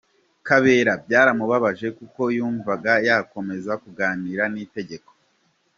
[0.47, 5.11] Kabera byaramubabaje kuko yumvaga yakomeza kuganira n’Igitego.